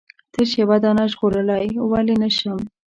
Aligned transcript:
تش 0.33 0.49
یوه 0.61 0.77
دانه 0.83 1.05
ژغورلای 1.11 1.69
ولې 1.91 2.15
نه 2.21 2.29
شم؟ 2.37 2.59